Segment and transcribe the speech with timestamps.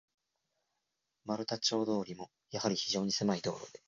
[1.25, 3.79] 丸太町通も、やはり非常にせまい道路で、